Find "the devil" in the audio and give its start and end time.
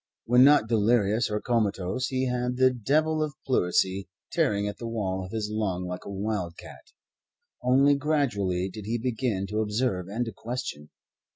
2.57-3.21